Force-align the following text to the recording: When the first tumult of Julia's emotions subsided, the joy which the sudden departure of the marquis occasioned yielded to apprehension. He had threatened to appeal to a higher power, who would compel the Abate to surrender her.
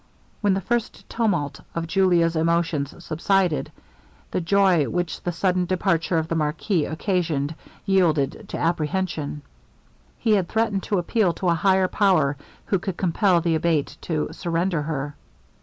When 0.41 0.55
the 0.55 0.61
first 0.61 1.07
tumult 1.09 1.59
of 1.75 1.85
Julia's 1.85 2.35
emotions 2.35 2.95
subsided, 3.05 3.71
the 4.31 4.41
joy 4.41 4.85
which 4.89 5.21
the 5.21 5.31
sudden 5.31 5.65
departure 5.65 6.17
of 6.17 6.27
the 6.27 6.33
marquis 6.33 6.85
occasioned 6.85 7.53
yielded 7.85 8.49
to 8.49 8.57
apprehension. 8.57 9.43
He 10.17 10.31
had 10.31 10.49
threatened 10.49 10.81
to 10.89 10.97
appeal 10.97 11.33
to 11.33 11.49
a 11.49 11.53
higher 11.53 11.87
power, 11.87 12.35
who 12.65 12.81
would 12.83 12.97
compel 12.97 13.41
the 13.41 13.53
Abate 13.53 13.95
to 14.01 14.29
surrender 14.31 14.81
her. 14.81 15.13